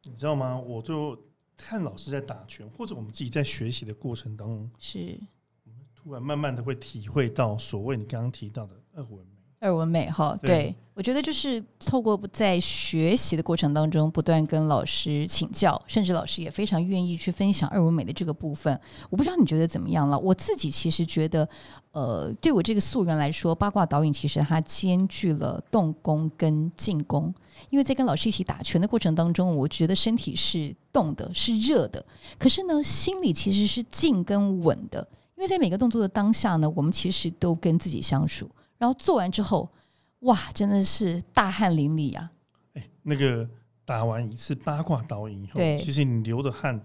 [0.03, 0.57] 你知道吗？
[0.57, 1.17] 我就
[1.55, 5.17] 看老师在打拳，或者我们自己在学习的过程当中，是，
[5.95, 9.25] 突然慢慢的会体会到所谓你刚刚提到的二文。
[9.63, 18.77] 二文美哈，对我觉得就是透过在学习的过程当中，不断跟老师请教，甚至老师也非常愿意去分享二文美的这个部分。
[19.09, 20.19] 我不知道你觉得怎么样了？
[20.19, 21.47] 我自己其实觉得，
[21.93, 27.33] 呃，对我这个素人来说，八卦导引其实它兼具了动功跟静功。
[27.69, 32.05] 因为在跟老师一起打拳的过程当中，我觉得身体是动的，是热的，
[32.37, 35.07] 可是呢，心里其实是静跟稳的。
[35.37, 38.47] 因为在每个动作的当下呢，我们其实都跟自己相处。
[38.83, 39.71] 然后做完之后，
[40.19, 42.29] 哇，真的是大汗淋漓啊！
[42.73, 43.47] 哎，那个
[43.85, 46.77] 打完一次八卦导引以后，其实你流的汗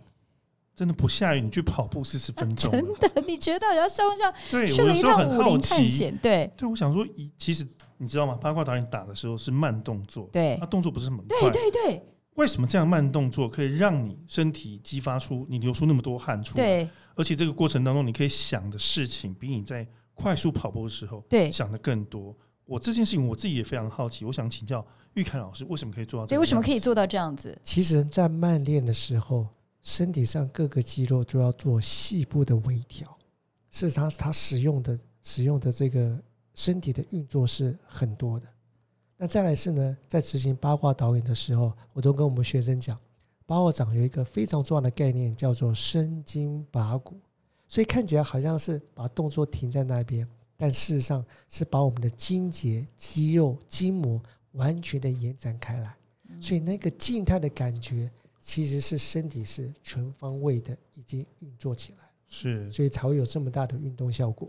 [0.77, 7.05] 真的不下雨，你去跑步四十分钟，真的，你觉得要像像对，我有时候很好奇，对，对，我想说，
[7.37, 8.39] 其实你知道吗？
[8.41, 12.03] 八卦导引打的时候是慢动作，对，它动作不是很快，对对对。
[12.35, 16.65] 为什么这样慢动作可以让你身体激发出你流出那么多汗出来？
[16.65, 19.85] 对，而且这个过程当中，你可以想的事情比你在
[20.19, 22.37] 快速跑步的时候，对想的更多。
[22.65, 26.27] 我这件事情我自己也非常好奇，我想请教玉凯老师，为什么可以做到？
[26.27, 27.59] 对，为什么可以做到这样子？
[27.63, 29.47] 其实，在慢练的时候，
[29.81, 33.17] 身体上各个肌肉都要做细部的微调，
[33.71, 36.19] 是他他使用的使用的这个
[36.55, 38.47] 身体的运作是很多的。
[39.17, 42.99] 那再来是呢，在执行八卦导引的时候，我都跟我们学生讲，
[43.47, 47.19] 八卦掌有一个非常重要的概念，叫做生筋拔骨。
[47.69, 50.27] 所以看起来好像是把动作停在那边，
[50.57, 54.21] 但事实上是把我们的筋节、肌肉、筋膜
[54.53, 55.95] 完全的延展开来。
[56.41, 64.49] 所以那个静态的感觉，其实是身体是全方位的已经运作起来，是，所以才会有这么大的运动效果。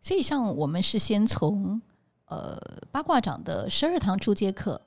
[0.00, 1.80] 所以像我们是先从
[2.26, 2.58] 呃
[2.90, 4.80] 八卦掌的十二堂初阶课，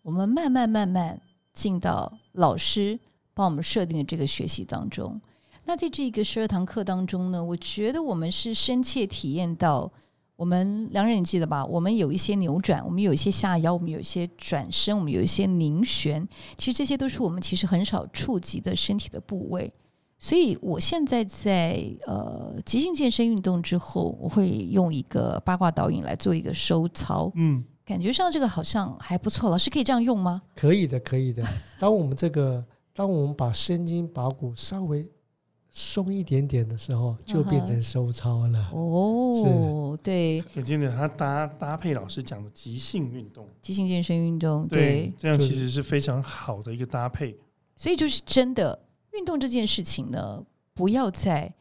[0.00, 1.20] 我们慢慢慢慢
[1.52, 2.98] 进到老师
[3.34, 5.20] 帮我们设定的这个学习当中。
[5.68, 9.92] 那在这个十二堂课当中呢，我觉得我们是深切体验到，
[10.34, 11.62] 我们两人你记得吧？
[11.66, 16.26] 我们有一些扭转，我们有一些下腰，我们有一些转身，我们有一些拧旋，
[16.56, 19.70] 其实这些都是我们其实很少触及的身体的部位。
[20.18, 29.50] 所以我现在在呃即兴健身运动之后，我会用一个八卦导引来做一个收操，嗯，感觉上这个好像还不错。
[29.50, 30.40] 老师可以这样用吗？
[30.56, 31.44] 可以的，可以的。
[31.78, 35.06] 当我们这个，当我们把身筋拔骨稍微。
[35.80, 38.68] 松一点点的时候，就变成收操了。
[38.72, 47.38] 哦，对，可见的，它搭搭配老师讲的即兴运动、即兴健身运动，对，这样其实是非常好的一个搭配。
[47.76, 48.76] 所以就是真的
[49.12, 51.54] 运动这件事情呢，不要在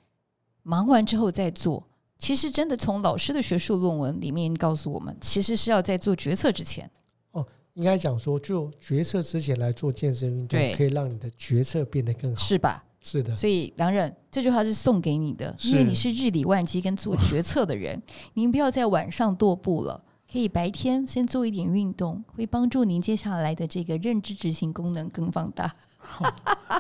[0.63, 1.88] 忙完之后再做。
[2.17, 6.89] 其实真的从老师的学术论文里面告诉我们，其实是要在做决策之前。
[7.34, 12.84] 哦，应该讲说，就决策之前来做健身运动，可以让你的决策变得更好，是吧？
[13.07, 18.01] 是的，所以梁忍这句话是送给你的，因为你是日理万机跟做决策的人，
[18.35, 25.73] 您不要在晚上踱步了，可以白天先做一点运动，会帮助您接下来的这个认知执行功能更放大。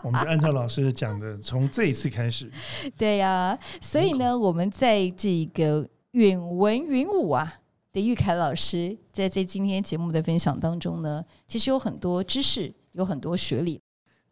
[0.03, 2.51] 我们就按照老师讲的，从这一次开始。
[2.97, 7.53] 对呀，所以呢，我们在这个远文云武啊
[7.93, 13.79] 的玉凯老师，在在今天节目的分享当中呢，其实有很多知识，有很多学理。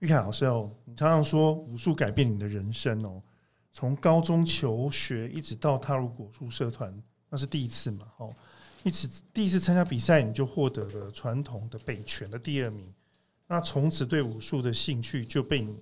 [0.06, 3.20] 玉凯老师哦，你常常说武术改变你的人生哦，
[3.74, 6.96] 从高中求学一直到踏入果术社团，
[7.28, 8.06] 那是第一次嘛？
[8.18, 8.32] 哦，
[8.84, 12.86] 一次第一次参加比赛，你就获得了传统的北拳的第二名，
[13.48, 15.82] 那从此对武术的兴趣就被你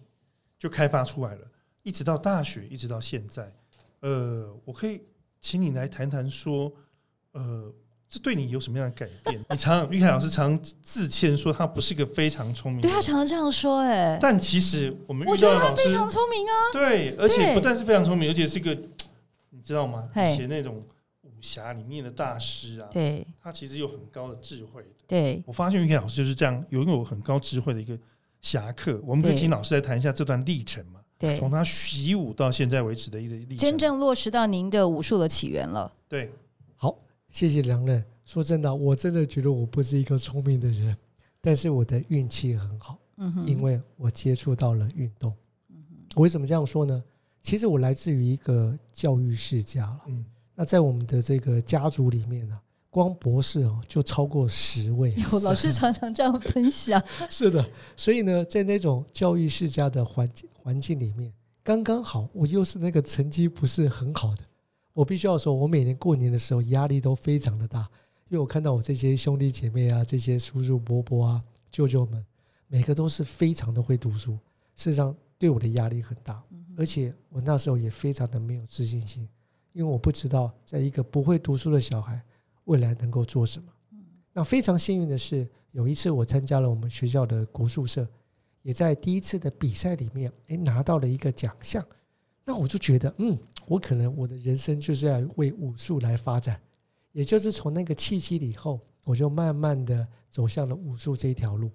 [0.58, 1.46] 就开发出来了，
[1.82, 3.52] 一直到大学，一直到现在。
[4.00, 5.02] 呃，我可以
[5.42, 6.72] 请你来谈谈说，
[7.34, 7.70] 呃。
[8.14, 9.42] 这对你有什么样的改变？
[9.50, 18.78] 你常玉凯老师常自谦说他不是个非常聪明，对他常常这样说，哎，但其实我们遇到的老师非常聪明啊，对，而且不但是非常聪明，而且是个
[19.50, 20.08] 你知道吗？
[20.14, 20.76] 以前那种
[21.24, 24.86] 武侠里面的大师啊，对，他其实有很高的智慧。
[25.08, 27.98] 对我发现玉凯老师就是这样，拥有很高智慧的一个
[28.42, 29.02] 侠客。
[29.04, 31.00] 我们可以请老师来谈一下这段历程嘛？
[31.18, 35.92] 对，从他习武到现在为止的一个历程，真正落实到您的武术的起源了。
[36.08, 36.32] 对。
[37.34, 38.02] 谢谢梁任。
[38.26, 40.96] 说真的，我真的觉得我不是一个聪明的人，
[41.42, 42.98] 但是我的运气很好。
[43.18, 45.34] 嗯因为我接触到了运动。
[46.16, 47.04] 我为什么这样说呢？
[47.42, 50.02] 其实我来自于一个教育世家了。
[50.08, 50.24] 嗯，
[50.56, 52.60] 那在我们的这个家族里面呢，
[52.90, 55.14] 光博士哦就超过十位。
[55.32, 57.02] 有老师常常这样分享。
[57.30, 57.68] 是的，
[57.98, 64.44] 所以呢，在那种教育世家的环境环境里面，刚刚好我又是那个成绩不是很好的。
[64.94, 67.80] 我必须要说，我每年过年的时候压力都非常的大，
[68.30, 72.24] 因为我看到我这些兄弟姐妹啊，这些叔叔伯伯啊、舅舅们，
[72.68, 74.34] 每个都是非常的会读书。
[74.76, 76.44] 事实上，对我的压力很大，
[76.78, 79.28] 而且我那时候也非常的没有自信心，
[79.72, 82.22] 因为我不知道在一个不会读书的小孩
[82.66, 83.72] 未来能够做什么。
[84.32, 88.08] 那非常幸运的是，有一次我参加了我们学校的国术社，
[88.62, 91.86] 也在第一次的比赛里面，诶拿到了一个奖项。
[92.46, 93.38] 那我就觉得，嗯，
[93.68, 96.60] 我可能我的人生就是要为武术来发展。
[97.12, 101.70] 也就是从那个契机以后，我就慢慢的走向了武术这一条路。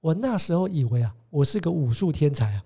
[0.00, 2.64] 我那时候以为啊，我是个武术天才啊。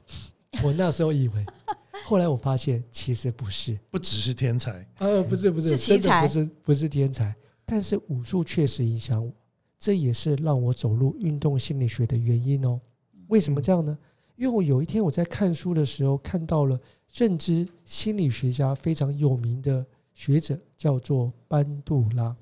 [0.62, 1.44] 我那时候以为，
[2.05, 7.34] 后来我发现其实不是，不只是天才，呃，不是不是，是真的不是不是天才。
[7.64, 9.32] 但是武术确实影响我，
[9.78, 12.80] 这也是让我走入运动心理学的原因哦。
[13.28, 13.98] 为什么这样呢？
[14.36, 16.78] 因为我有一天我在看书的时候看到了
[17.14, 22.36] 认知心理学家非常有名的学者，叫做班杜拉。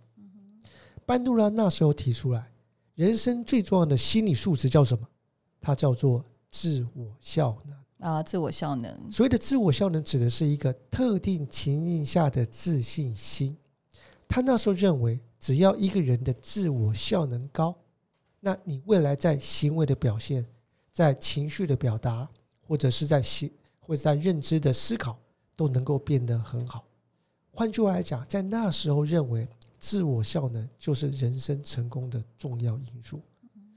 [1.04, 2.50] 班杜拉那时候提出来。
[2.94, 5.06] 人生最重要的心理素质叫什么？
[5.60, 7.76] 它叫做自我效能
[8.10, 8.22] 啊！
[8.22, 13.56] 自我效能，所谓的自我效能指的是一个特定情境下的自信心。
[14.28, 17.74] 他那时候认为，只要一个人的自我效能高，
[18.40, 20.46] 那你未来在行为的表现、
[20.92, 22.28] 在情绪的表达，
[22.60, 23.50] 或者是在行
[23.83, 25.18] 或者在认知的思考，
[25.55, 26.85] 都能够变得很好。
[27.53, 29.47] 换句话来讲，在那时候认为。
[29.85, 33.20] 自我效能就是人生成功的重要因素。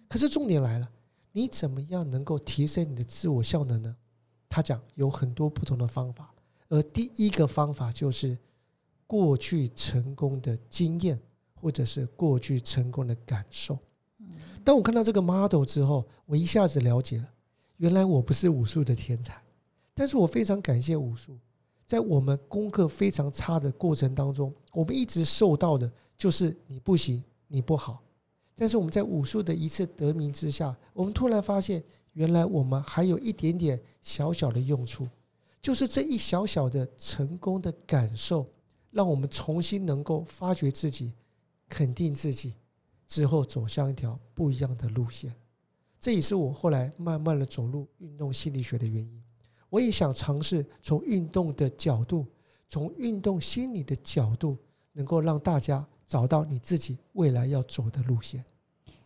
[0.08, 0.88] 可是重点来了，
[1.32, 3.96] 你怎么样能够提升你的自我效能呢？
[4.48, 6.32] 他讲有很多不同的方法，
[6.70, 8.38] 而第一个方法就是
[9.08, 11.20] 过去成功的经验，
[11.56, 13.76] 或者是过去成功的感受。
[14.64, 17.28] 当我看到这个 model 之后，我一下子了解了，
[17.78, 19.42] 原来我不是武术的天才，
[19.96, 21.36] 但是我非常感谢武术。
[21.88, 28.04] 在我们功课非常差的过程当中，我们一直受到的就是你不行，你不好。
[28.56, 31.84] 但是我们在武术的一次得名之下，我们突然发现，
[32.14, 35.08] 原来我们还有一点点小小的用处，
[35.62, 38.48] 就是这一小小的成功的感受，
[38.92, 41.12] 让我们重新能够发掘自己，
[41.70, 42.54] 肯定自己，
[43.06, 45.34] 之后走向一条不一样的路线。
[46.00, 49.22] 这也是我后来慢慢的走入运动心理学的原因。
[49.76, 52.26] 我也想尝试从运动的角度，
[52.70, 54.58] 从运动心理的角度，
[54.94, 58.42] 能够让大家找到你自己未来要走的路线。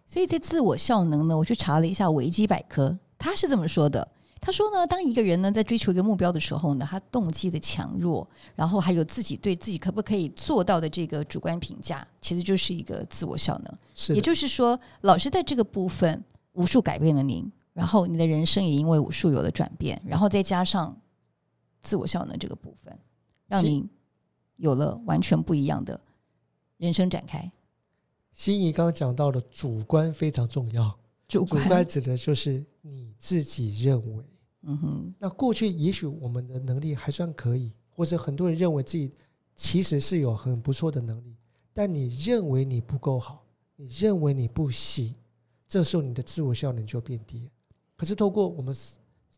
[0.05, 4.07] 所以在自我效能呢，我去查了一下维基百科，他是这么说的：
[4.39, 13.75] 他说呢，当一个人呢在追求一个目标的时候呢，他动机的强弱，然后还有自己对自己可不可以做到的这个主观评价，其实就是一个自我效能。
[13.95, 17.51] 是，也就是说，老师在这个部分无数改变了您。
[17.79, 20.99] 然后你的人生也因为武术有了转变，然后再加上
[21.81, 22.99] 自我效能这个部分，
[23.47, 23.87] 让你
[24.57, 25.97] 有了完全不一样的
[26.75, 27.49] 人生展开。
[28.33, 34.25] 心仪刚刚讲到的主观非常重要，主观指的就是你自己认为。
[34.63, 39.13] 嗯哼，那过去也许我们的能力还算可以，或者很多人认为自己
[39.55, 41.33] 其实是有很不错的能力，
[41.71, 43.45] 但你认为你不够好，
[43.77, 45.15] 你认为你不行，
[45.65, 47.49] 这时候你的自我效能就变低。
[47.99, 48.73] 可是透过我们，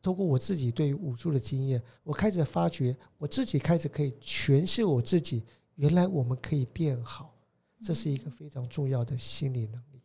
[0.04, 5.44] 透过我自己对于武术的经验，我开始发觉，我自己开始可以诠释我自己。
[5.78, 7.34] 原来我们可以变好，
[7.82, 10.00] 这是一个非常重要的心理能力。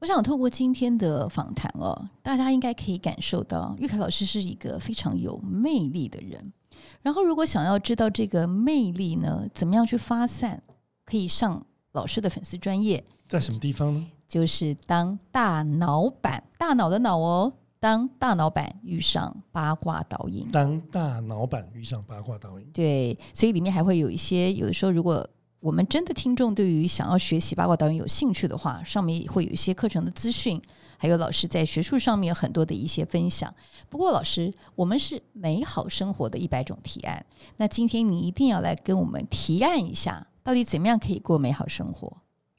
[0.00, 6.52] 我想透过今天的访谈哦，大家应该可以感受到，玉凯老师是一个非常有魅力的人。
[7.00, 10.62] 然后，如果想要知道这个魅力呢，怎么样去发散，
[11.06, 14.06] 可以上老师的粉丝专业，在什么地方呢？
[14.28, 17.52] 就是当大脑板，大脑的脑哦。
[17.82, 25.28] 当大老板遇上八卦导引，当大老板遇上八卦导引，对，所以里面还会有一些，有的时候如果
[25.58, 30.62] 我们真的听众对于想要学习八卦导引有兴趣的话，上面也会有一些课程的资讯，
[30.96, 33.52] 还有老师在学术上面有很多的一些分享。
[33.88, 37.26] 不过，老师，我们是美好生活的一百种提案，
[37.56, 42.16] 那今天你一定要来跟我们提案一下，到底怎么样可以过美好生活？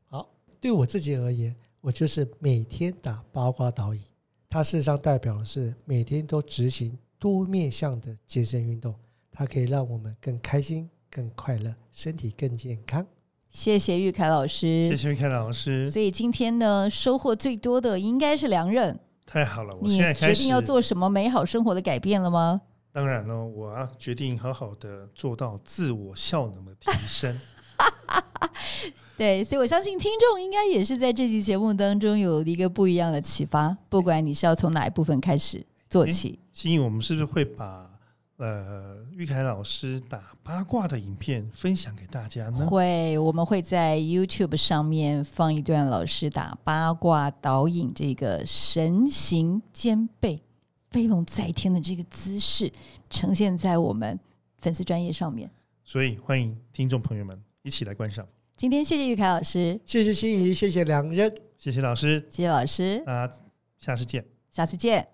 [0.09, 0.28] 好，
[0.59, 4.01] 对我自己而言，我就是每天打八卦导引。
[4.53, 8.93] 它事实上代表的是每天都执行多面向的健身运动，
[9.31, 13.03] 它可以让我们更开心、更快乐，身体更健康。
[13.49, 15.89] 谢谢玉凯老师，谢谢玉凯老师。
[15.89, 19.75] 所以今天呢，收获最多的应该是梁任，太好了！
[19.75, 22.61] 我你现在开始决定要做什么美好生活的改变了吗？
[22.91, 27.35] 当然了，我要决定好好的做到自我效能的提升。
[29.16, 33.76] 对，所以我相信听众应该也是在这期节目当中有一个不一样的启发。
[33.88, 37.88] 不管你是要从哪一部分开始做起，心怡，我们是不是会把
[38.38, 42.66] 呃玉凯老师打八卦的影片分享给大家呢？
[42.66, 50.41] 会，我们会在 YouTube 上面放一段老师打八卦导引这个神形兼备、
[50.89, 52.72] 飞龙在天的这个姿势，
[53.11, 54.20] 呈现在我们
[54.57, 55.49] 粉丝专业上面。
[55.86, 58.28] 所以欢迎听众朋友们一起来观赏。
[58.55, 63.29] 今天谢谢玉凯老师，谢谢心仪，谢谢两人，谢谢老师，谢谢老师，啊
[63.77, 64.23] 下次见。
[64.51, 65.12] 下次见。